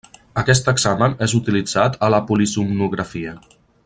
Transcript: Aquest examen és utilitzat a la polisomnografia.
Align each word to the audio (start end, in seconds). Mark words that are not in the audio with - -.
Aquest 0.41 0.69
examen 0.71 1.13
és 1.27 1.35
utilitzat 1.41 1.99
a 2.07 2.11
la 2.15 2.23
polisomnografia. 2.31 3.37